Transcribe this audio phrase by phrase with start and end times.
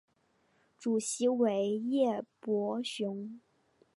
[0.79, 3.39] 主席为叶柏雄。